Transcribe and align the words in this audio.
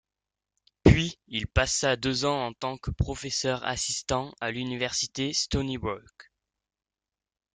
Puis 0.83 1.19
il 1.27 1.45
passa 1.45 1.95
deux 1.95 2.25
ans 2.25 2.47
en 2.47 2.53
tant 2.53 2.79
que 2.79 2.89
professeur 2.89 3.63
assistant 3.63 4.33
à 4.41 4.49
l'université 4.49 5.31
Stony 5.31 5.77
Brook. 5.77 6.31